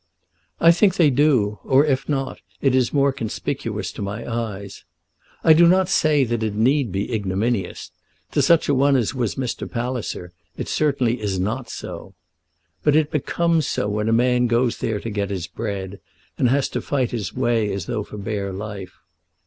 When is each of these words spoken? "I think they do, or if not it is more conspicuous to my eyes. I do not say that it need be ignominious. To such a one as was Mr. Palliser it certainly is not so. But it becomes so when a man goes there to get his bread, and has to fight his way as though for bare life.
"I 0.59 0.71
think 0.71 0.95
they 0.95 1.11
do, 1.11 1.59
or 1.63 1.85
if 1.85 2.09
not 2.09 2.39
it 2.59 2.73
is 2.73 2.91
more 2.91 3.13
conspicuous 3.13 3.91
to 3.91 4.01
my 4.01 4.27
eyes. 4.27 4.83
I 5.43 5.53
do 5.53 5.67
not 5.67 5.89
say 5.89 6.23
that 6.23 6.41
it 6.41 6.55
need 6.55 6.91
be 6.91 7.13
ignominious. 7.13 7.91
To 8.31 8.41
such 8.41 8.67
a 8.67 8.73
one 8.73 8.95
as 8.95 9.13
was 9.13 9.35
Mr. 9.35 9.69
Palliser 9.71 10.31
it 10.57 10.67
certainly 10.67 11.21
is 11.21 11.39
not 11.39 11.69
so. 11.69 12.15
But 12.81 12.95
it 12.95 13.11
becomes 13.11 13.67
so 13.67 13.87
when 13.89 14.09
a 14.09 14.11
man 14.11 14.47
goes 14.47 14.79
there 14.79 14.99
to 14.99 15.09
get 15.11 15.29
his 15.29 15.45
bread, 15.45 15.99
and 16.35 16.49
has 16.49 16.67
to 16.69 16.81
fight 16.81 17.11
his 17.11 17.35
way 17.35 17.71
as 17.71 17.85
though 17.85 18.01
for 18.01 18.17
bare 18.17 18.51
life. 18.51 19.01